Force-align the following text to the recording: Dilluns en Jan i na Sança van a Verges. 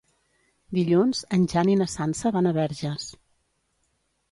Dilluns 0.77 1.21
en 1.37 1.43
Jan 1.51 1.69
i 1.75 1.77
na 1.83 1.87
Sança 1.97 2.33
van 2.39 2.51
a 2.53 2.57
Verges. 2.59 3.09